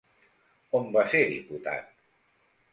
[0.79, 1.95] On va ser diputat?